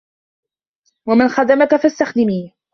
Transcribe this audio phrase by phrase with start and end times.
[1.07, 2.53] وَمَنْ خَدَمَك فَاسْتَخْدِمِيهِ